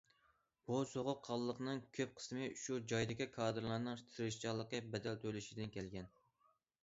[0.69, 6.11] بۇ سوغۇق قانلىقنىڭ كۆپ قىسمى شۇ جايدىكى كادىرلارنىڭ تىرىشچانلىقى، بەدەل تۆلىشىدىن كەلگەن.